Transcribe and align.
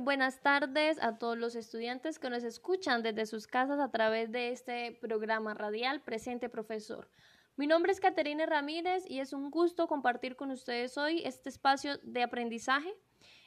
buenas 0.00 0.40
tardes 0.40 0.98
a 1.02 1.18
todos 1.18 1.36
los 1.36 1.54
estudiantes 1.54 2.18
que 2.18 2.30
nos 2.30 2.42
escuchan 2.42 3.02
desde 3.02 3.26
sus 3.26 3.46
casas 3.46 3.78
a 3.78 3.90
través 3.90 4.32
de 4.32 4.50
este 4.50 4.98
programa 5.00 5.52
radial 5.52 6.00
Presente 6.00 6.48
Profesor. 6.48 7.10
Mi 7.56 7.66
nombre 7.66 7.92
es 7.92 8.00
Caterina 8.00 8.46
Ramírez 8.46 9.04
y 9.06 9.20
es 9.20 9.34
un 9.34 9.50
gusto 9.50 9.88
compartir 9.88 10.36
con 10.36 10.50
ustedes 10.50 10.96
hoy 10.96 11.22
este 11.24 11.50
espacio 11.50 11.98
de 12.02 12.22
aprendizaje. 12.22 12.90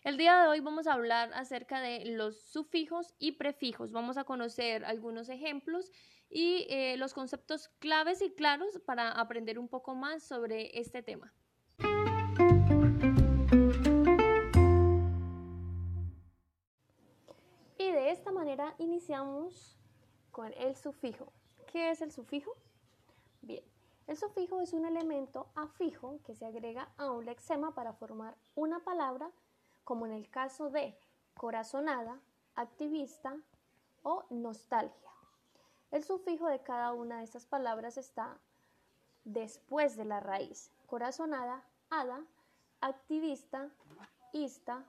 El 0.04 0.18
día 0.18 0.44
de 0.44 0.48
hoy 0.48 0.60
vamos 0.60 0.86
a 0.86 0.94
hablar 0.94 1.32
acerca 1.34 1.82
de 1.82 2.06
los 2.06 2.44
sufijos 2.44 3.16
y 3.18 3.34
prefijos. 3.34 3.92
Vamos 3.92 4.18
a 4.18 4.24
conocer 4.24 4.86
algunos 4.86 5.30
ejemplos 5.30 5.92
y 6.30 6.68
eh, 6.70 6.98
los 6.98 7.16
conceptos 7.16 7.70
claves 7.80 8.22
y 8.22 8.32
claros 8.32 8.80
para 8.86 9.12
aprender 9.12 9.58
un 9.58 9.70
poco 9.70 9.96
más 9.96 10.24
sobre 10.24 10.78
este 10.80 11.02
tema. 11.02 11.34
Esta 18.14 18.32
manera 18.32 18.76
iniciamos 18.78 19.76
con 20.30 20.54
el 20.54 20.76
sufijo. 20.76 21.34
¿Qué 21.72 21.90
es 21.90 22.00
el 22.02 22.12
sufijo? 22.12 22.56
Bien, 23.42 23.64
el 24.06 24.18
sufijo 24.18 24.62
es 24.62 24.72
un 24.74 24.86
elemento 24.86 25.48
afijo 25.56 26.20
que 26.24 26.36
se 26.36 26.46
agrega 26.46 26.94
a 26.98 27.10
un 27.10 27.26
lexema 27.26 27.74
para 27.74 27.94
formar 27.94 28.38
una 28.54 28.80
palabra, 28.82 29.32
como 29.84 30.06
en 30.06 30.12
el 30.12 30.30
caso 30.30 30.70
de 30.70 30.96
corazonada, 31.34 32.22
activista 32.54 33.36
o 34.04 34.26
nostalgia. 34.30 35.12
El 35.90 36.04
sufijo 36.04 36.48
de 36.48 36.62
cada 36.62 36.94
una 36.94 37.18
de 37.18 37.24
estas 37.24 37.48
palabras 37.48 37.98
está 37.98 38.40
después 39.24 39.98
de 39.98 40.06
la 40.06 40.20
raíz. 40.20 40.72
Corazonada, 40.86 41.66
hada, 41.90 42.24
activista, 42.80 43.72
ista 44.34 44.86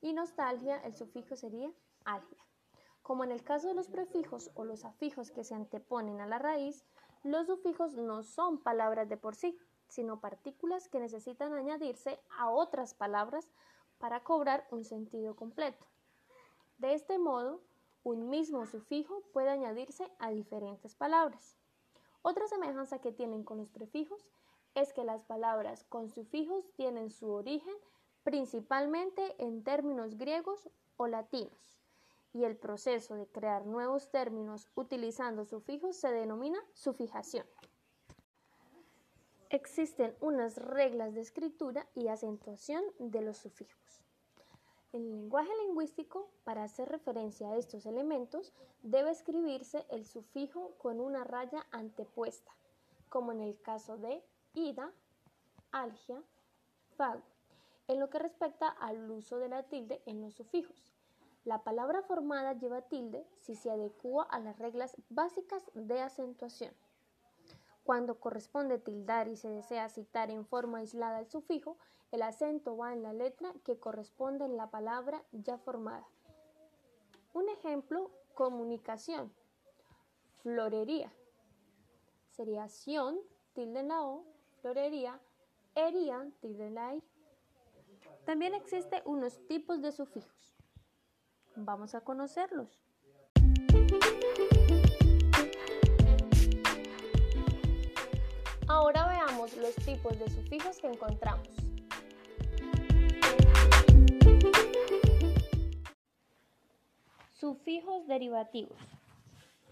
y 0.00 0.12
nostalgia, 0.12 0.76
el 0.84 0.94
sufijo 0.94 1.34
sería 1.34 1.72
algia. 2.04 2.49
Como 3.10 3.24
en 3.24 3.32
el 3.32 3.42
caso 3.42 3.66
de 3.66 3.74
los 3.74 3.88
prefijos 3.88 4.52
o 4.54 4.64
los 4.64 4.84
afijos 4.84 5.32
que 5.32 5.42
se 5.42 5.56
anteponen 5.56 6.20
a 6.20 6.28
la 6.28 6.38
raíz, 6.38 6.84
los 7.24 7.48
sufijos 7.48 7.96
no 7.96 8.22
son 8.22 8.58
palabras 8.58 9.08
de 9.08 9.16
por 9.16 9.34
sí, 9.34 9.58
sino 9.88 10.20
partículas 10.20 10.86
que 10.86 11.00
necesitan 11.00 11.52
añadirse 11.52 12.20
a 12.38 12.50
otras 12.50 12.94
palabras 12.94 13.50
para 13.98 14.22
cobrar 14.22 14.64
un 14.70 14.84
sentido 14.84 15.34
completo. 15.34 15.84
De 16.78 16.94
este 16.94 17.18
modo, 17.18 17.60
un 18.04 18.30
mismo 18.30 18.64
sufijo 18.66 19.24
puede 19.32 19.50
añadirse 19.50 20.08
a 20.20 20.30
diferentes 20.30 20.94
palabras. 20.94 21.58
Otra 22.22 22.46
semejanza 22.46 23.00
que 23.00 23.10
tienen 23.10 23.42
con 23.42 23.58
los 23.58 23.70
prefijos 23.70 24.24
es 24.76 24.92
que 24.92 25.02
las 25.02 25.24
palabras 25.24 25.82
con 25.88 26.10
sufijos 26.10 26.70
tienen 26.76 27.10
su 27.10 27.28
origen 27.28 27.74
principalmente 28.22 29.34
en 29.44 29.64
términos 29.64 30.16
griegos 30.16 30.70
o 30.96 31.08
latinos 31.08 31.79
y 32.32 32.44
el 32.44 32.56
proceso 32.56 33.14
de 33.14 33.26
crear 33.26 33.66
nuevos 33.66 34.10
términos 34.10 34.68
utilizando 34.74 35.44
sufijos 35.44 35.96
se 35.96 36.10
denomina 36.12 36.58
sufijación. 36.72 37.46
Existen 39.48 40.14
unas 40.20 40.56
reglas 40.56 41.14
de 41.14 41.22
escritura 41.22 41.88
y 41.94 42.06
acentuación 42.06 42.84
de 42.98 43.20
los 43.20 43.38
sufijos. 43.38 44.00
En 44.92 45.10
lenguaje 45.10 45.50
lingüístico, 45.66 46.30
para 46.44 46.64
hacer 46.64 46.88
referencia 46.88 47.48
a 47.48 47.56
estos 47.56 47.86
elementos, 47.86 48.52
debe 48.82 49.10
escribirse 49.10 49.86
el 49.90 50.04
sufijo 50.04 50.76
con 50.78 51.00
una 51.00 51.24
raya 51.24 51.66
antepuesta, 51.70 52.52
como 53.08 53.32
en 53.32 53.40
el 53.40 53.60
caso 53.60 53.96
de 53.96 54.22
ida, 54.54 54.92
algia, 55.72 56.22
fago, 56.96 57.22
en 57.88 58.00
lo 58.00 58.08
que 58.08 58.18
respecta 58.18 58.68
al 58.68 59.10
uso 59.10 59.38
de 59.38 59.48
la 59.48 59.64
tilde 59.64 60.00
en 60.06 60.20
los 60.20 60.34
sufijos. 60.34 60.99
La 61.44 61.62
palabra 61.62 62.02
formada 62.02 62.52
lleva 62.52 62.82
tilde 62.82 63.26
si 63.38 63.54
se 63.54 63.70
adecua 63.70 64.24
a 64.24 64.38
las 64.40 64.58
reglas 64.58 64.94
básicas 65.08 65.70
de 65.74 66.02
acentuación. 66.02 66.74
Cuando 67.82 68.20
corresponde 68.20 68.78
tildar 68.78 69.26
y 69.28 69.36
se 69.36 69.48
desea 69.48 69.88
citar 69.88 70.30
en 70.30 70.44
forma 70.44 70.78
aislada 70.78 71.18
el 71.18 71.30
sufijo, 71.30 71.78
el 72.12 72.22
acento 72.22 72.76
va 72.76 72.92
en 72.92 73.02
la 73.02 73.12
letra 73.12 73.54
que 73.64 73.78
corresponde 73.78 74.44
en 74.44 74.56
la 74.56 74.70
palabra 74.70 75.24
ya 75.32 75.56
formada. 75.56 76.06
Un 77.32 77.48
ejemplo, 77.48 78.10
comunicación. 78.34 79.32
Florería. 80.42 81.12
Sería 82.28 82.68
sion, 82.68 83.18
tilde 83.54 83.80
en 83.80 83.88
la 83.88 84.04
O, 84.04 84.24
florería, 84.60 85.20
hería, 85.74 86.30
tilde 86.40 86.66
en 86.66 86.74
la 86.74 86.94
I. 86.94 87.02
También 88.24 88.54
existen 88.54 89.02
unos 89.06 89.46
tipos 89.46 89.80
de 89.80 89.92
sufijos. 89.92 90.59
Vamos 91.64 91.94
a 91.94 92.00
conocerlos. 92.00 92.80
Ahora 98.66 99.06
veamos 99.08 99.56
los 99.56 99.74
tipos 99.76 100.18
de 100.18 100.30
sufijos 100.30 100.78
que 100.78 100.86
encontramos. 100.86 101.48
Sufijos 107.32 108.06
derivativos. 108.06 108.78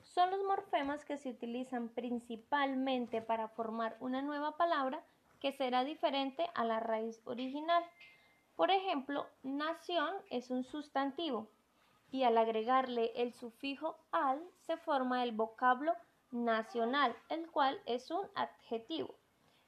Son 0.02 0.30
los 0.30 0.42
morfemas 0.44 1.04
que 1.04 1.16
se 1.16 1.30
utilizan 1.30 1.88
principalmente 1.88 3.22
para 3.22 3.48
formar 3.48 3.96
una 4.00 4.20
nueva 4.20 4.56
palabra 4.56 5.02
que 5.40 5.52
será 5.52 5.84
diferente 5.84 6.44
a 6.54 6.64
la 6.64 6.80
raíz 6.80 7.22
original. 7.24 7.82
Por 8.56 8.70
ejemplo, 8.70 9.26
nación 9.42 10.12
es 10.30 10.50
un 10.50 10.64
sustantivo, 10.64 11.48
y 12.10 12.24
al 12.24 12.38
agregarle 12.38 13.12
el 13.16 13.32
sufijo 13.34 13.96
al 14.10 14.42
se 14.66 14.76
forma 14.76 15.22
el 15.22 15.32
vocablo 15.32 15.94
nacional, 16.30 17.14
el 17.28 17.50
cual 17.50 17.80
es 17.86 18.10
un 18.10 18.26
adjetivo. 18.34 19.14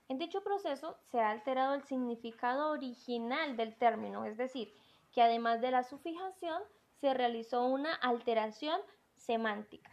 En 0.09 0.19
dicho 0.19 0.43
proceso 0.43 0.97
se 1.11 1.21
ha 1.21 1.31
alterado 1.31 1.75
el 1.75 1.85
significado 1.85 2.71
original 2.71 3.57
del 3.57 3.77
término, 3.77 4.25
es 4.25 4.37
decir, 4.37 4.73
que 5.13 5.23
además 5.23 5.61
de 5.61 5.71
la 5.71 5.85
sufijación 5.85 6.63
se 7.01 7.15
realizó 7.15 7.65
una 7.65 7.95
alteración 7.95 8.81
semántica. 9.15 9.91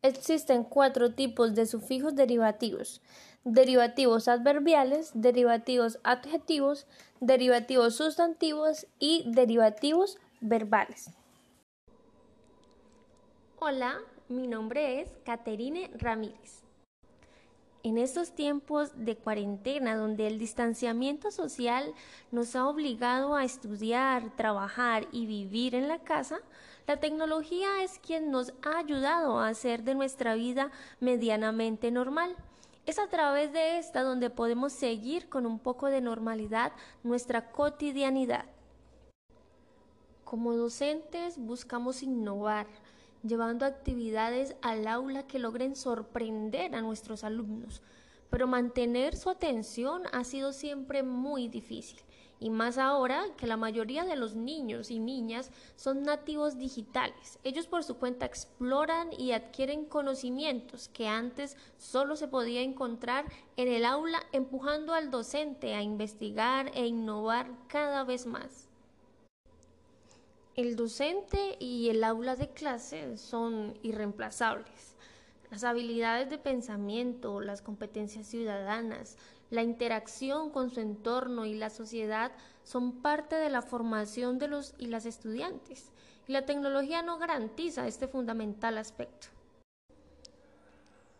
Existen 0.00 0.64
cuatro 0.64 1.14
tipos 1.14 1.54
de 1.54 1.66
sufijos 1.66 2.14
derivativos. 2.14 3.02
Derivativos 3.44 4.28
adverbiales, 4.28 5.10
derivativos 5.14 5.98
adjetivos, 6.04 6.86
derivativos 7.20 7.96
sustantivos 7.96 8.86
y 8.98 9.24
derivativos 9.26 10.18
verbales. 10.40 11.10
Hola, 13.58 13.98
mi 14.28 14.46
nombre 14.46 15.00
es 15.00 15.10
Caterine 15.24 15.90
Ramírez. 15.98 16.62
En 17.84 17.96
estos 17.96 18.32
tiempos 18.32 18.90
de 18.96 19.16
cuarentena 19.16 19.96
donde 19.96 20.26
el 20.26 20.38
distanciamiento 20.38 21.30
social 21.30 21.94
nos 22.32 22.56
ha 22.56 22.68
obligado 22.68 23.34
a 23.34 23.44
estudiar, 23.44 24.34
trabajar 24.36 25.06
y 25.12 25.26
vivir 25.26 25.74
en 25.74 25.88
la 25.88 26.00
casa, 26.00 26.40
la 26.86 26.98
tecnología 26.98 27.82
es 27.82 27.98
quien 28.00 28.30
nos 28.30 28.52
ha 28.62 28.78
ayudado 28.78 29.38
a 29.38 29.48
hacer 29.48 29.84
de 29.84 29.94
nuestra 29.94 30.34
vida 30.34 30.70
medianamente 31.00 31.90
normal. 31.90 32.34
Es 32.84 32.98
a 32.98 33.08
través 33.08 33.52
de 33.52 33.78
esta 33.78 34.02
donde 34.02 34.28
podemos 34.28 34.72
seguir 34.72 35.28
con 35.28 35.46
un 35.46 35.58
poco 35.58 35.86
de 35.86 36.00
normalidad 36.00 36.72
nuestra 37.04 37.52
cotidianidad. 37.52 38.44
Como 40.28 40.54
docentes 40.54 41.38
buscamos 41.38 42.02
innovar, 42.02 42.66
llevando 43.22 43.64
actividades 43.64 44.56
al 44.60 44.86
aula 44.86 45.26
que 45.26 45.38
logren 45.38 45.74
sorprender 45.74 46.74
a 46.74 46.82
nuestros 46.82 47.24
alumnos, 47.24 47.80
pero 48.28 48.46
mantener 48.46 49.16
su 49.16 49.30
atención 49.30 50.02
ha 50.12 50.24
sido 50.24 50.52
siempre 50.52 51.02
muy 51.02 51.48
difícil, 51.48 51.98
y 52.40 52.50
más 52.50 52.76
ahora 52.76 53.24
que 53.38 53.46
la 53.46 53.56
mayoría 53.56 54.04
de 54.04 54.16
los 54.16 54.34
niños 54.34 54.90
y 54.90 54.98
niñas 54.98 55.50
son 55.76 56.02
nativos 56.02 56.58
digitales. 56.58 57.38
Ellos 57.42 57.66
por 57.66 57.82
su 57.82 57.96
cuenta 57.96 58.26
exploran 58.26 59.08
y 59.16 59.32
adquieren 59.32 59.86
conocimientos 59.86 60.88
que 60.88 61.08
antes 61.08 61.56
solo 61.78 62.16
se 62.16 62.28
podía 62.28 62.60
encontrar 62.60 63.24
en 63.56 63.68
el 63.68 63.86
aula 63.86 64.20
empujando 64.32 64.92
al 64.92 65.10
docente 65.10 65.72
a 65.74 65.80
investigar 65.80 66.70
e 66.74 66.86
innovar 66.86 67.50
cada 67.66 68.04
vez 68.04 68.26
más. 68.26 68.67
El 70.58 70.74
docente 70.74 71.54
y 71.60 71.88
el 71.88 72.02
aula 72.02 72.34
de 72.34 72.48
clase 72.48 73.16
son 73.16 73.78
irreemplazables. 73.84 74.96
Las 75.52 75.62
habilidades 75.62 76.30
de 76.30 76.38
pensamiento, 76.38 77.40
las 77.40 77.62
competencias 77.62 78.26
ciudadanas, 78.26 79.16
la 79.50 79.62
interacción 79.62 80.50
con 80.50 80.70
su 80.70 80.80
entorno 80.80 81.46
y 81.46 81.54
la 81.54 81.70
sociedad 81.70 82.32
son 82.64 82.90
parte 83.02 83.36
de 83.36 83.50
la 83.50 83.62
formación 83.62 84.40
de 84.40 84.48
los 84.48 84.74
y 84.78 84.88
las 84.88 85.06
estudiantes, 85.06 85.92
y 86.26 86.32
la 86.32 86.44
tecnología 86.44 87.02
no 87.02 87.18
garantiza 87.18 87.86
este 87.86 88.08
fundamental 88.08 88.78
aspecto. 88.78 89.28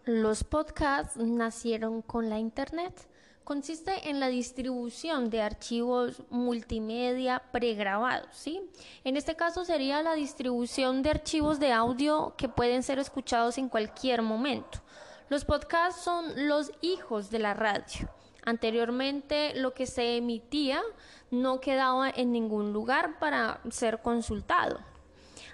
Los 0.04 0.42
podcasts 0.42 1.16
nacieron 1.16 2.02
con 2.02 2.28
la 2.28 2.40
Internet 2.40 3.08
consiste 3.48 4.10
en 4.10 4.20
la 4.20 4.28
distribución 4.28 5.30
de 5.30 5.40
archivos 5.40 6.20
multimedia 6.28 7.42
pregrabados, 7.50 8.28
¿sí? 8.32 8.60
En 9.04 9.16
este 9.16 9.36
caso 9.36 9.64
sería 9.64 10.02
la 10.02 10.12
distribución 10.12 11.02
de 11.02 11.08
archivos 11.08 11.58
de 11.58 11.72
audio 11.72 12.34
que 12.36 12.50
pueden 12.50 12.82
ser 12.82 12.98
escuchados 12.98 13.56
en 13.56 13.70
cualquier 13.70 14.20
momento. 14.20 14.82
Los 15.30 15.46
podcasts 15.46 16.02
son 16.02 16.46
los 16.46 16.72
hijos 16.82 17.30
de 17.30 17.38
la 17.38 17.54
radio. 17.54 18.10
Anteriormente 18.44 19.54
lo 19.54 19.72
que 19.72 19.86
se 19.86 20.18
emitía 20.18 20.82
no 21.30 21.58
quedaba 21.58 22.10
en 22.10 22.32
ningún 22.32 22.74
lugar 22.74 23.18
para 23.18 23.62
ser 23.70 24.02
consultado. 24.02 24.78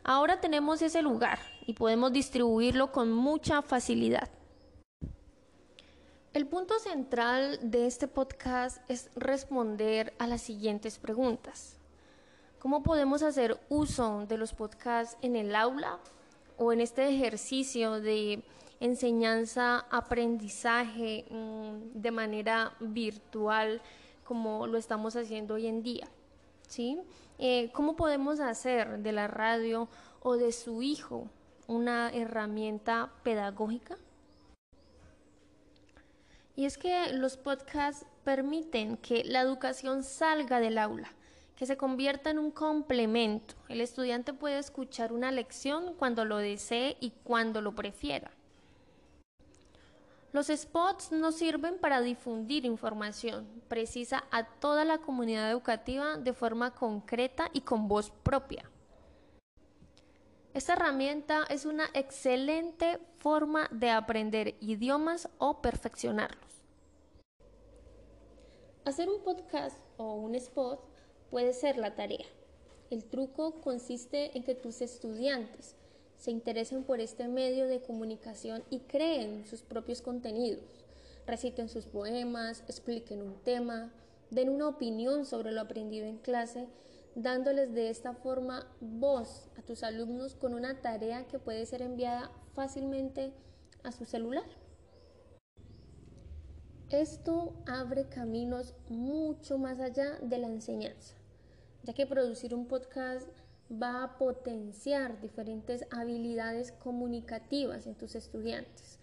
Ahora 0.03 0.41
tenemos 0.41 0.83
ese 0.83 1.01
lugar 1.01 1.39
y 1.65 1.75
podemos 1.75 2.13
distribuirlo 2.13 2.91
con 2.91 3.13
mucha 3.13 3.63
facilidad. 3.63 4.29
El 6.35 6.49
punto 6.49 6.81
central 6.81 7.61
de 7.63 7.87
este 7.87 8.09
podcast 8.09 8.79
es 8.91 9.09
responder 9.15 10.15
a 10.19 10.27
las 10.27 10.43
siguientes 10.43 10.99
preguntas. 10.99 11.79
¿Cómo 12.59 12.83
podemos 12.83 13.23
hacer 13.23 13.61
uso 13.69 14.27
de 14.27 14.37
los 14.37 14.53
podcasts 14.53 15.17
en 15.23 15.37
el 15.37 15.55
aula 15.55 16.01
o 16.59 16.73
en 16.73 16.81
este 16.81 17.09
ejercicio 17.09 18.01
de 18.01 18.43
enseñanza, 18.81 19.87
aprendizaje 19.93 21.25
mm, 21.31 22.01
de 22.01 22.11
manera 22.11 22.75
virtual 22.81 23.81
como 24.25 24.67
lo 24.67 24.77
estamos 24.77 25.15
haciendo 25.15 25.55
hoy 25.55 25.69
en 25.69 25.85
día? 25.85 26.09
¿Sí? 26.67 27.01
Eh, 27.39 27.71
¿Cómo 27.73 27.95
podemos 27.95 28.41
hacer 28.41 28.99
de 28.99 29.13
la 29.13 29.29
radio 29.29 29.89
o 30.21 30.37
de 30.37 30.51
su 30.51 30.83
hijo 30.83 31.29
una 31.69 32.11
herramienta 32.11 33.13
pedagógica? 33.23 33.97
Y 36.57 36.67
es 36.67 36.79
que 36.79 37.13
los 37.13 37.37
podcasts 37.37 38.07
permiten 38.23 38.97
que 38.97 39.25
la 39.25 39.41
educación 39.41 40.03
salga 40.05 40.61
del 40.61 40.79
aula, 40.79 41.13
que 41.57 41.67
se 41.67 41.77
convierta 41.77 42.31
en 42.31 42.39
un 42.39 42.51
complemento. 42.51 43.55
El 43.69 43.81
estudiante 43.81 44.33
puede 44.33 44.59
escuchar 44.59 45.13
una 45.13 45.33
lección 45.33 45.95
cuando 45.95 46.25
lo 46.25 46.37
desee 46.37 46.97
y 47.01 47.13
cuando 47.25 47.61
lo 47.61 47.75
prefiera. 47.75 48.31
Los 50.33 50.49
spots 50.49 51.13
nos 51.13 51.37
sirven 51.37 51.79
para 51.79 52.01
difundir 52.01 52.65
información 52.65 53.47
precisa 53.69 54.25
a 54.33 54.45
toda 54.45 54.85
la 54.85 54.99
comunidad 54.99 55.49
educativa 55.49 56.17
de 56.17 56.33
forma 56.33 56.73
concreta 56.73 57.51
y 57.53 57.61
con 57.61 57.87
voz 57.87 58.11
propia. 58.11 58.69
Esta 60.55 60.75
herramienta 60.75 61.43
es 61.51 61.67
una 61.67 61.87
excelente 61.95 63.01
forma 63.19 63.69
de 63.73 63.91
aprender 63.91 64.55
idiomas 64.61 65.29
o 65.39 65.61
perfeccionarlos. 65.61 66.63
Hacer 68.85 69.09
un 69.09 69.21
podcast 69.25 69.77
o 69.97 70.15
un 70.15 70.37
spot 70.37 70.81
puede 71.29 71.55
ser 71.55 71.77
la 71.77 71.97
tarea. 71.97 72.25
El 72.91 73.05
truco 73.05 73.61
consiste 73.63 74.39
en 74.39 74.45
que 74.45 74.55
tus 74.55 74.81
estudiantes 74.81 75.75
se 76.19 76.31
interesen 76.31 76.85
por 76.85 77.01
este 77.01 77.27
medio 77.27 77.67
de 77.67 77.83
comunicación 77.83 78.63
y 78.71 78.79
creen 78.79 79.45
sus 79.47 79.63
propios 79.63 80.03
contenidos. 80.03 80.85
Reciten 81.27 81.69
sus 81.69 81.87
poemas, 81.87 82.63
expliquen 82.69 83.23
un 83.23 83.43
tema, 83.43 83.93
den 84.31 84.51
una 84.51 84.69
opinión 84.69 85.25
sobre 85.27 85.51
lo 85.51 85.63
aprendido 85.63 86.07
en 86.07 86.19
clase 86.19 86.69
dándoles 87.15 87.73
de 87.73 87.91
esta 87.91 88.15
forma 88.15 88.67
voz 88.81 89.49
a 89.57 89.63
tus 89.63 89.83
alumnos 89.83 90.35
con 90.35 90.55
una 90.55 90.81
tarea 90.81 91.27
que 91.27 91.39
puede 91.39 91.65
ser 91.67 91.83
enviada 91.83 92.31
fácilmente 92.55 93.33
a 93.83 93.93
su 93.93 94.05
celular. 94.05 94.47
Esto 96.91 97.55
abre 97.67 98.09
caminos 98.09 98.75
mucho 98.89 99.59
más 99.59 99.81
allá 99.81 100.19
de 100.23 100.39
la 100.39 100.49
enseñanza, 100.49 101.17
ya 101.83 101.93
que 101.93 102.07
producir 102.07 102.55
un 102.55 102.67
podcast 102.67 103.29
va 103.71 104.05
a 104.05 104.19
potenciar 104.19 105.21
diferentes 105.21 105.87
habilidades 105.91 106.73
comunicativas 106.73 107.87
en 107.87 107.95
tus 107.95 108.15
estudiantes. 108.15 108.99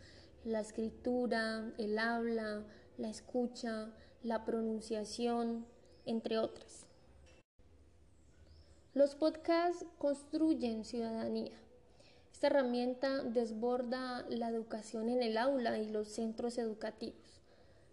La 0.45 0.59
escritura, 0.61 1.71
el 1.77 1.97
habla, 1.97 2.63
la 2.97 3.09
escucha, 3.09 3.89
la 4.23 4.45
pronunciación, 4.45 5.65
entre 6.05 6.37
otras. 6.37 6.90
Los 8.93 9.15
podcasts 9.15 9.85
construyen 9.97 10.83
ciudadanía. 10.83 11.57
Esta 12.33 12.47
herramienta 12.47 13.23
desborda 13.23 14.25
la 14.27 14.49
educación 14.49 15.07
en 15.07 15.23
el 15.23 15.37
aula 15.37 15.77
y 15.77 15.87
los 15.87 16.09
centros 16.09 16.57
educativos. 16.57 17.41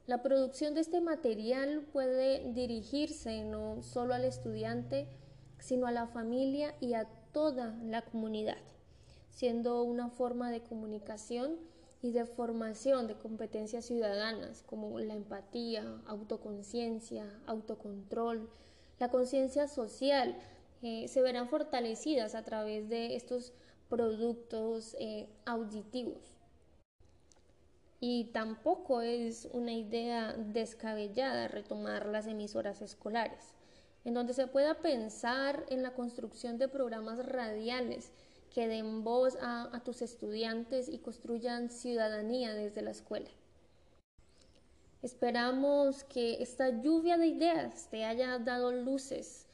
La 0.09 0.25
producción 0.25 0.75
de 0.75 0.81
este 0.81 1.01
material 1.01 1.83
puede 1.93 2.53
dirigirse 2.53 3.45
no 3.45 3.81
solo 3.81 4.13
al 4.13 4.25
estudiante, 4.25 5.07
sino 5.61 5.87
a 5.87 5.93
la 5.93 6.09
familia 6.09 6.75
y 6.81 6.95
a 6.95 7.05
toda 7.33 7.79
la 7.85 8.03
comunidad, 8.03 8.59
siendo 9.31 9.85
una 9.85 10.11
forma 10.11 10.51
de 10.51 10.63
comunicación 10.63 11.61
y 12.03 12.11
de 12.11 12.27
formación 12.27 13.07
de 13.07 13.15
competencias 13.15 13.85
ciudadanas 13.85 14.65
como 14.65 14.99
la 14.99 15.15
empatía, 15.15 16.03
autoconciencia, 16.07 17.41
autocontrol, 17.47 18.51
la 18.99 19.13
conciencia 19.13 19.69
social, 19.69 20.37
eh, 20.83 21.09
se 21.09 21.23
verán 21.23 21.49
fortalecidas 21.49 22.35
a 22.35 22.45
través 22.45 22.89
de 22.89 23.17
estos 23.17 23.53
productos 23.89 24.97
eh, 24.99 25.29
auditivos. 25.45 26.37
Y 28.01 28.27
tampoco 28.27 29.01
es 29.01 29.49
una 29.53 29.73
idea 29.73 30.33
descabellada 30.33 31.49
retomar 31.49 32.07
las 32.07 32.27
emisoras 32.27 32.81
escolares, 32.81 33.55
en 34.05 34.15
donde 34.15 34.35
se 34.35 34.47
pueda 34.47 34.75
pensar 34.75 35.67
en 35.69 35.83
la 35.83 35.95
construcción 35.95 36.59
de 36.59 36.69
programas 36.69 37.25
radiales 37.27 38.13
que 38.55 38.69
den 38.69 39.03
voz 39.03 39.37
a 39.41 39.83
tus 39.85 40.01
estudiantes 40.01 40.89
y 40.89 40.99
construyan 40.99 41.71
ciudadanía 41.71 42.55
desde 42.55 42.83
la 42.83 42.93
escuela. 42.93 43.29
Esperamos 45.03 46.03
que 46.03 46.43
esta 46.43 46.71
lluvia 46.71 47.19
de 47.19 47.29
ideas 47.29 47.89
te 47.89 48.05
haya 48.05 48.39
dado 48.41 48.73
luces 48.73 49.48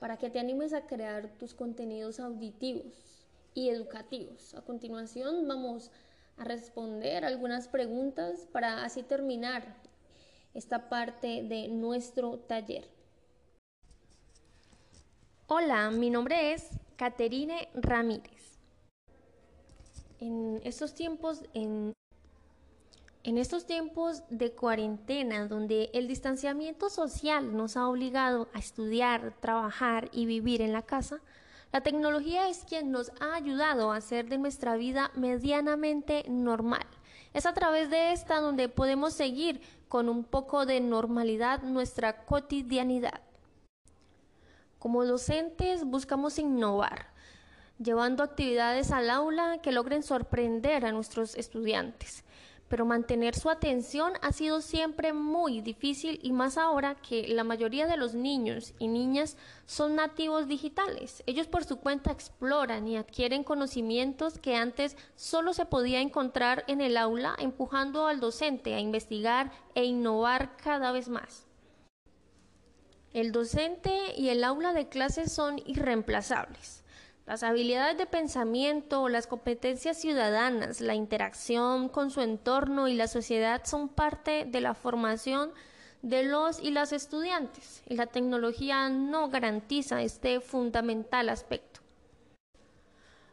para 0.00 0.16
que 0.16 0.30
te 0.30 0.40
animes 0.40 0.72
a 0.72 0.86
crear 0.86 1.28
tus 1.38 1.54
contenidos 1.54 2.18
auditivos 2.18 3.28
y 3.54 3.68
educativos. 3.68 4.54
A 4.54 4.62
continuación 4.62 5.46
vamos 5.46 5.92
a 6.38 6.44
responder 6.44 7.24
algunas 7.24 7.68
preguntas 7.68 8.48
para 8.50 8.82
así 8.82 9.02
terminar 9.02 9.76
esta 10.54 10.88
parte 10.88 11.44
de 11.44 11.68
nuestro 11.68 12.38
taller. 12.38 12.88
Hola, 15.46 15.90
mi 15.90 16.10
nombre 16.10 16.54
es 16.54 16.70
Caterine 16.96 17.68
Ramírez. 17.74 18.58
En 20.18 20.60
estos 20.64 20.94
tiempos 20.94 21.42
en 21.52 21.92
en 23.22 23.36
estos 23.36 23.66
tiempos 23.66 24.22
de 24.30 24.52
cuarentena, 24.52 25.46
donde 25.46 25.90
el 25.92 26.08
distanciamiento 26.08 26.88
social 26.88 27.54
nos 27.54 27.76
ha 27.76 27.86
obligado 27.86 28.48
a 28.54 28.58
estudiar, 28.58 29.34
trabajar 29.40 30.08
y 30.12 30.24
vivir 30.24 30.62
en 30.62 30.72
la 30.72 30.82
casa, 30.82 31.20
la 31.72 31.82
tecnología 31.82 32.48
es 32.48 32.64
quien 32.64 32.90
nos 32.90 33.12
ha 33.20 33.34
ayudado 33.34 33.92
a 33.92 33.96
hacer 33.96 34.28
de 34.28 34.38
nuestra 34.38 34.76
vida 34.76 35.10
medianamente 35.14 36.24
normal. 36.28 36.86
Es 37.34 37.46
a 37.46 37.52
través 37.52 37.90
de 37.90 38.12
esta 38.12 38.40
donde 38.40 38.68
podemos 38.68 39.12
seguir 39.12 39.60
con 39.88 40.08
un 40.08 40.24
poco 40.24 40.64
de 40.66 40.80
normalidad 40.80 41.62
nuestra 41.62 42.24
cotidianidad. 42.24 43.20
Como 44.78 45.04
docentes 45.04 45.84
buscamos 45.84 46.38
innovar, 46.38 47.12
llevando 47.78 48.22
actividades 48.22 48.90
al 48.90 49.10
aula 49.10 49.58
que 49.62 49.72
logren 49.72 50.02
sorprender 50.02 50.86
a 50.86 50.92
nuestros 50.92 51.36
estudiantes 51.36 52.24
pero 52.70 52.86
mantener 52.86 53.34
su 53.34 53.50
atención 53.50 54.12
ha 54.22 54.30
sido 54.30 54.60
siempre 54.60 55.12
muy 55.12 55.60
difícil 55.60 56.20
y 56.22 56.30
más 56.30 56.56
ahora 56.56 56.94
que 56.94 57.26
la 57.26 57.42
mayoría 57.42 57.88
de 57.88 57.96
los 57.96 58.14
niños 58.14 58.74
y 58.78 58.86
niñas 58.86 59.36
son 59.66 59.96
nativos 59.96 60.46
digitales. 60.46 61.24
Ellos 61.26 61.48
por 61.48 61.64
su 61.64 61.80
cuenta 61.80 62.12
exploran 62.12 62.86
y 62.86 62.96
adquieren 62.96 63.42
conocimientos 63.42 64.38
que 64.38 64.54
antes 64.54 64.96
solo 65.16 65.52
se 65.52 65.66
podía 65.66 66.00
encontrar 66.00 66.64
en 66.68 66.80
el 66.80 66.96
aula, 66.96 67.34
empujando 67.40 68.06
al 68.06 68.20
docente 68.20 68.74
a 68.74 68.78
investigar 68.78 69.50
e 69.74 69.84
innovar 69.84 70.56
cada 70.56 70.92
vez 70.92 71.08
más. 71.08 71.48
El 73.12 73.32
docente 73.32 74.14
y 74.16 74.28
el 74.28 74.44
aula 74.44 74.72
de 74.72 74.88
clases 74.88 75.32
son 75.32 75.60
irreemplazables. 75.66 76.84
Las 77.26 77.42
habilidades 77.42 77.96
de 77.96 78.06
pensamiento, 78.06 79.08
las 79.08 79.26
competencias 79.26 79.98
ciudadanas, 79.98 80.80
la 80.80 80.94
interacción 80.94 81.88
con 81.88 82.10
su 82.10 82.22
entorno 82.22 82.88
y 82.88 82.94
la 82.94 83.06
sociedad 83.06 83.62
son 83.64 83.88
parte 83.88 84.44
de 84.46 84.60
la 84.60 84.74
formación 84.74 85.52
de 86.02 86.24
los 86.24 86.60
y 86.60 86.70
las 86.70 86.92
estudiantes 86.92 87.82
y 87.86 87.94
la 87.94 88.06
tecnología 88.06 88.88
no 88.88 89.28
garantiza 89.28 90.02
este 90.02 90.40
fundamental 90.40 91.28
aspecto. 91.28 91.80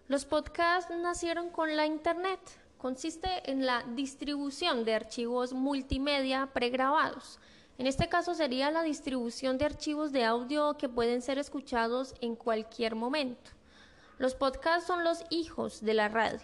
Los 0.07 0.25
podcasts 0.25 0.93
nacieron 0.95 1.49
con 1.49 1.75
la 1.75 1.85
Internet, 1.85 2.39
consiste 2.77 3.49
en 3.49 3.65
la 3.65 3.83
distribución 3.95 4.85
de 4.85 4.93
archivos 4.95 5.53
multimedia 5.53 6.47
pregrabados. 6.53 7.39
En 7.77 7.87
este 7.87 8.09
caso 8.09 8.33
sería 8.33 8.71
la 8.71 8.83
distribución 8.83 9.57
de 9.57 9.65
archivos 9.65 10.11
de 10.11 10.23
audio 10.23 10.77
que 10.77 10.89
pueden 10.89 11.21
ser 11.21 11.37
escuchados 11.37 12.15
en 12.21 12.35
cualquier 12.35 12.95
momento. 12.95 13.56
Los 14.17 14.35
podcasts 14.35 14.87
son 14.87 15.03
los 15.03 15.23
hijos 15.29 15.81
de 15.81 15.93
la 15.93 16.09
radio. 16.09 16.39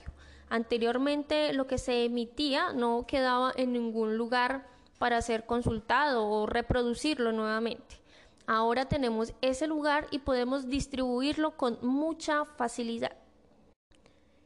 Anteriormente 0.49 1.53
lo 1.53 1.65
que 1.65 1.77
se 1.77 2.05
emitía 2.05 2.73
no 2.73 3.05
quedaba 3.07 3.51
en 3.55 3.73
ningún 3.73 4.17
lugar 4.17 4.67
para 4.99 5.21
ser 5.21 5.45
consultado 5.45 6.29
o 6.29 6.45
reproducirlo 6.45 7.31
nuevamente. 7.31 7.99
Ahora 8.45 8.85
tenemos 8.85 9.33
ese 9.41 9.67
lugar 9.67 10.07
y 10.11 10.19
podemos 10.19 10.67
distribuirlo 10.67 11.57
con 11.57 11.79
mucha 11.81 12.45
facilidad. 12.45 13.15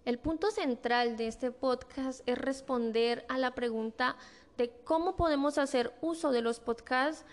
El 0.06 0.20
punto 0.20 0.52
central 0.52 1.18
de 1.18 1.28
este 1.28 1.52
podcast 1.52 2.22
es 2.26 2.38
responder 2.38 3.26
a 3.28 3.38
la 3.38 3.54
pregunta 3.56 4.16
de 4.56 4.70
cómo 4.86 5.18
podemos 5.18 5.58
hacer 5.58 5.94
uso 6.02 6.32
de 6.32 6.42
los 6.42 6.62
podcasts 6.62 7.26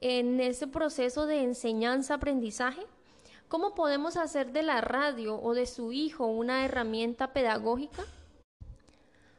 en 0.00 0.38
ese 0.38 0.68
proceso 0.68 1.26
de 1.26 1.42
enseñanza-aprendizaje. 1.42 2.86
¿Cómo 3.50 3.74
podemos 3.74 4.16
hacer 4.16 4.52
de 4.52 4.62
la 4.62 4.80
radio 4.80 5.42
o 5.42 5.54
de 5.54 5.66
su 5.66 5.90
hijo 5.90 6.24
una 6.26 6.64
herramienta 6.64 7.32
pedagógica? 7.32 8.04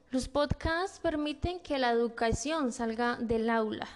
Los 0.10 0.28
podcasts 0.28 1.00
permiten 1.00 1.62
que 1.62 1.80
la 1.80 1.92
educación 1.92 2.74
salga 2.74 3.16
del 3.16 3.50
aula, 3.50 3.88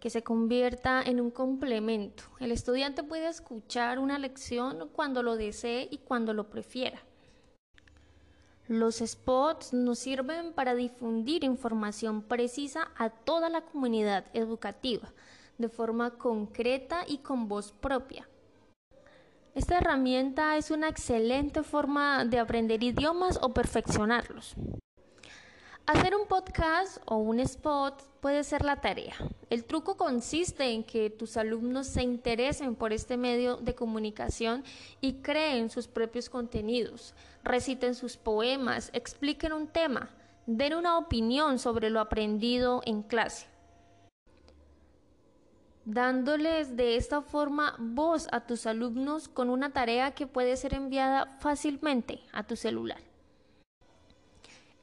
que 0.00 0.08
se 0.08 0.22
convierta 0.22 1.02
en 1.02 1.20
un 1.20 1.30
complemento. 1.30 2.22
El 2.40 2.50
estudiante 2.50 3.02
puede 3.02 3.28
escuchar 3.28 3.98
una 3.98 4.18
lección 4.18 4.88
cuando 4.90 5.22
lo 5.22 5.36
desee 5.36 5.86
y 5.90 5.98
cuando 5.98 6.32
lo 6.32 6.48
prefiera. 6.48 7.02
Los 8.68 9.00
spots 9.04 9.74
nos 9.74 9.98
sirven 9.98 10.54
para 10.54 10.74
difundir 10.74 11.44
información 11.44 12.22
precisa 12.22 12.90
a 12.96 13.10
toda 13.10 13.50
la 13.50 13.60
comunidad 13.60 14.24
educativa, 14.32 15.12
de 15.58 15.68
forma 15.68 16.12
concreta 16.12 17.04
y 17.06 17.18
con 17.18 17.48
voz 17.48 17.72
propia. 17.72 18.26
Esta 19.58 19.78
herramienta 19.78 20.56
es 20.56 20.70
una 20.70 20.88
excelente 20.88 21.64
forma 21.64 22.24
de 22.24 22.38
aprender 22.38 22.80
idiomas 22.84 23.40
o 23.42 23.52
perfeccionarlos. 23.52 24.54
Hacer 25.84 26.14
un 26.14 26.28
podcast 26.28 26.98
o 27.06 27.16
un 27.16 27.40
spot 27.40 28.00
puede 28.20 28.44
ser 28.44 28.64
la 28.64 28.80
tarea. 28.80 29.16
El 29.50 29.64
truco 29.64 29.96
consiste 29.96 30.70
en 30.70 30.84
que 30.84 31.10
tus 31.10 31.36
alumnos 31.36 31.88
se 31.88 32.04
interesen 32.04 32.76
por 32.76 32.92
este 32.92 33.16
medio 33.16 33.56
de 33.56 33.74
comunicación 33.74 34.62
y 35.00 35.14
creen 35.14 35.70
sus 35.70 35.88
propios 35.88 36.30
contenidos, 36.30 37.16
reciten 37.42 37.96
sus 37.96 38.16
poemas, 38.16 38.90
expliquen 38.92 39.52
un 39.52 39.66
tema, 39.66 40.08
den 40.46 40.74
una 40.74 40.98
opinión 40.98 41.58
sobre 41.58 41.90
lo 41.90 41.98
aprendido 41.98 42.80
en 42.86 43.02
clase 43.02 43.48
dándoles 45.88 46.76
de 46.76 46.96
esta 46.96 47.22
forma 47.22 47.74
voz 47.78 48.28
a 48.30 48.40
tus 48.40 48.66
alumnos 48.66 49.26
con 49.26 49.48
una 49.48 49.70
tarea 49.70 50.10
que 50.10 50.26
puede 50.26 50.54
ser 50.58 50.74
enviada 50.74 51.38
fácilmente 51.40 52.20
a 52.30 52.42
tu 52.42 52.56
celular. 52.56 52.98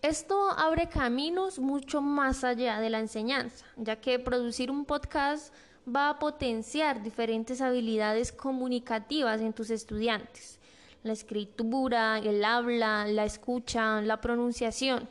Esto 0.01 0.49
abre 0.49 0.89
caminos 0.89 1.59
mucho 1.59 2.01
más 2.01 2.43
allá 2.43 2.79
de 2.79 2.89
la 2.89 2.99
enseñanza, 2.99 3.65
ya 3.75 3.97
que 3.97 4.17
producir 4.17 4.71
un 4.71 4.83
podcast 4.85 5.53
va 5.87 6.09
a 6.09 6.17
potenciar 6.17 7.03
diferentes 7.03 7.61
habilidades 7.61 8.31
comunicativas 8.31 9.41
en 9.41 9.53
tus 9.53 9.69
estudiantes. 9.69 10.59
La 11.03 11.13
escritura, 11.13 12.17
el 12.17 12.43
habla, 12.43 13.05
la 13.05 13.25
escucha, 13.25 14.01
la 14.01 14.21
pronunciación. 14.21 15.07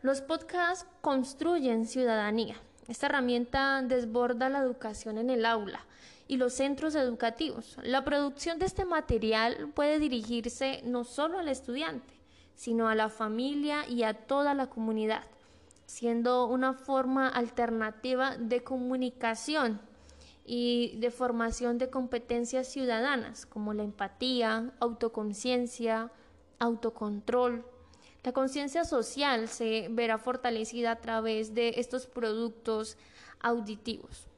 Los 0.00 0.22
podcasts 0.22 0.86
construyen 1.02 1.86
ciudadanía. 1.86 2.56
Esta 2.88 3.06
herramienta 3.06 3.80
desborda 3.82 4.48
la 4.48 4.58
educación 4.58 5.18
en 5.18 5.30
el 5.30 5.46
aula 5.46 5.86
y 6.26 6.36
los 6.36 6.54
centros 6.54 6.94
educativos. 6.94 7.76
La 7.82 8.04
producción 8.04 8.58
de 8.58 8.66
este 8.66 8.84
material 8.84 9.70
puede 9.74 9.98
dirigirse 9.98 10.80
no 10.84 11.04
solo 11.04 11.38
al 11.38 11.48
estudiante, 11.48 12.14
sino 12.54 12.88
a 12.88 12.94
la 12.94 13.08
familia 13.08 13.88
y 13.88 14.02
a 14.02 14.14
toda 14.14 14.54
la 14.54 14.68
comunidad, 14.68 15.24
siendo 15.86 16.46
una 16.46 16.74
forma 16.74 17.28
alternativa 17.28 18.36
de 18.36 18.62
comunicación 18.62 19.80
y 20.44 20.96
de 20.98 21.10
formación 21.10 21.78
de 21.78 21.90
competencias 21.90 22.66
ciudadanas 22.66 23.46
como 23.46 23.74
la 23.74 23.84
empatía, 23.84 24.72
autoconciencia, 24.80 26.10
autocontrol. 26.58 27.64
La 28.24 28.32
conciencia 28.32 28.84
social 28.84 29.48
se 29.48 29.88
verá 29.90 30.16
fortalecida 30.18 30.92
a 30.92 31.00
través 31.00 31.54
de 31.54 31.74
estos 31.76 32.06
productos 32.06 32.96
auditivos. 33.40 34.28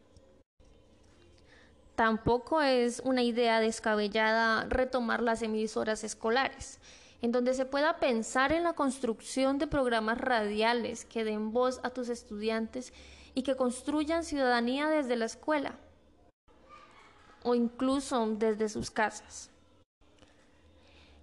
Tampoco 1.95 2.63
es 2.63 3.01
una 3.05 3.23
idea 3.23 3.61
descabellada 3.61 4.65
retomar 4.65 5.23
las 5.23 5.43
emisoras 5.43 6.03
escolares 6.03 6.81
en 7.25 7.33
donde 7.33 7.55
se 7.55 7.65
pueda 7.65 7.99
pensar 7.99 8.53
en 8.53 8.65
la 8.65 8.75
construcción 8.75 9.59
de 9.59 9.67
programas 9.67 10.19
radiales 10.19 11.07
que 11.07 11.25
den 11.25 11.53
voz 11.53 11.81
a 11.83 11.89
tus 11.89 12.11
estudiantes 12.11 12.93
y 13.35 13.43
que 13.43 13.57
construyan 13.57 14.25
ciudadanía 14.25 14.89
desde 14.89 15.17
la 15.17 15.25
escuela 15.25 15.79
o 17.43 17.55
incluso 17.55 18.27
desde 18.27 18.69
sus 18.69 18.91
casas. 18.91 19.51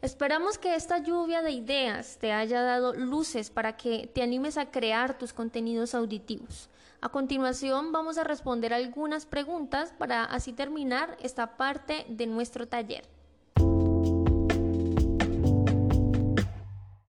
Esperamos 0.01 0.57
que 0.57 0.73
esta 0.73 0.97
lluvia 0.97 1.43
de 1.43 1.51
ideas 1.51 2.17
te 2.17 2.31
haya 2.31 2.63
dado 2.63 2.93
luces 2.93 3.51
para 3.51 3.77
que 3.77 4.09
te 4.11 4.23
animes 4.23 4.57
a 4.57 4.71
crear 4.71 5.15
tus 5.19 5.31
contenidos 5.31 5.93
auditivos. 5.93 6.69
A 7.01 7.09
continuación 7.09 7.91
vamos 7.91 8.17
a 8.17 8.23
responder 8.23 8.73
algunas 8.73 9.27
preguntas 9.27 9.93
para 9.95 10.23
así 10.23 10.53
terminar 10.53 11.17
esta 11.21 11.55
parte 11.55 12.07
de 12.09 12.25
nuestro 12.25 12.67
taller. 12.67 13.07